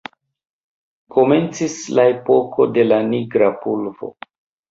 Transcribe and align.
Komencis 1.17 1.75
la 1.99 2.05
epoko 2.13 2.67
de 2.79 2.87
la 2.87 2.99
nigra 3.13 3.53
pulvo. 3.67 4.13